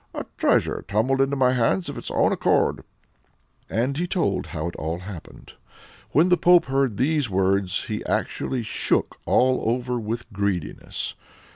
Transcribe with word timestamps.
A 0.15 0.25
treasure 0.35 0.83
tumbled 0.87 1.21
into 1.21 1.35
my 1.35 1.53
hands 1.53 1.87
of 1.87 1.95
its 1.95 2.09
own 2.09 2.31
accord." 2.31 2.83
And 3.69 3.95
he 3.97 4.07
told 4.07 4.47
him 4.47 4.51
how 4.53 4.67
it 4.69 4.75
all 4.77 4.97
happened. 5.01 5.53
When 6.09 6.29
the 6.29 6.37
pope 6.37 6.65
heard 6.65 6.97
these 6.97 7.29
words 7.29 7.83
he 7.83 8.03
actually 8.07 8.63
shook 8.63 9.19
all 9.27 9.61
over 9.63 9.99
with 9.99 10.33
greediness. 10.33 11.13